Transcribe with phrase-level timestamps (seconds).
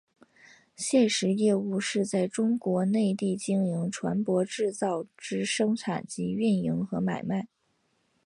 [0.75, 7.47] 现时业务是在中国内地经营船舶制造之生产及营运和买卖。